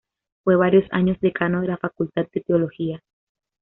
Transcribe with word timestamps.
Fue 0.43 0.55
varios 0.55 0.85
años 0.89 1.19
Decano 1.19 1.61
de 1.61 1.67
la 1.67 1.77
Facultad 1.77 2.25
de 2.33 2.41
Teología. 2.41 3.03